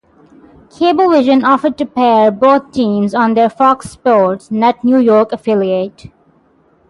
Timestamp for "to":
1.77-1.85